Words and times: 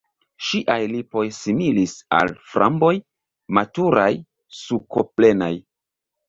Ŝiaj 0.43 0.77
lipoj 0.93 1.25
similis 1.39 1.93
al 2.19 2.33
framboj, 2.53 2.89
maturaj, 3.59 4.07
sukoplenaj. 4.63 5.53